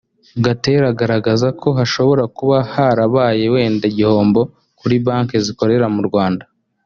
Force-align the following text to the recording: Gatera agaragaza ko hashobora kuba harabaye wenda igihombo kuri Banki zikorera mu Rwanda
Gatera 0.43 0.85
agaragaza 0.93 1.47
ko 1.61 1.67
hashobora 1.77 2.23
kuba 2.37 2.57
harabaye 2.73 3.43
wenda 3.53 3.83
igihombo 3.91 4.41
kuri 4.79 4.95
Banki 5.05 5.35
zikorera 5.45 5.87
mu 5.95 6.01
Rwanda 6.09 6.43